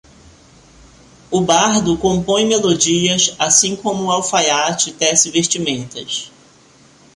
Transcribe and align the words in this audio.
O 1.29 1.41
bardo 1.41 1.95
compõe 1.95 2.43
melodias 2.47 3.35
assim 3.37 3.75
como 3.75 4.05
o 4.05 4.11
alfaiate 4.11 4.91
tece 4.93 5.29
vestimentas 5.29 6.31